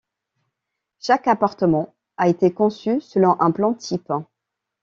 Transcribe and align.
Chaque 0.97 1.27
appartement 1.27 1.93
a 2.17 2.27
été 2.27 2.51
conçu 2.51 3.01
selon 3.01 3.39
un 3.39 3.51
plan 3.51 3.75
type. 3.75 4.11